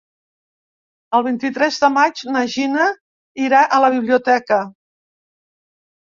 El 1.17 1.23
vint-i-tres 1.27 1.77
de 1.83 1.89
maig 1.97 2.23
na 2.37 2.41
Gina 2.55 2.89
irà 3.49 3.61
a 3.67 3.81
la 3.87 3.93
biblioteca. 3.99 4.61